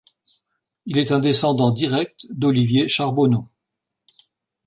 Il 0.87 0.97
est 0.97 1.11
un 1.11 1.19
descendant 1.19 1.69
direct 1.69 2.25
d'Olivier 2.31 2.87
Charbonneau. 2.87 3.51